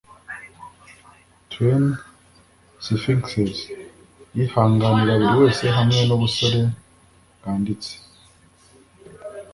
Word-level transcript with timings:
twain 1.51 1.83
sphinxes 2.85 3.57
yihanganira 4.35 5.13
buriwese 5.21 5.65
hamwe 5.77 6.01
nubusore 6.05 6.61
bwanditse 7.37 7.93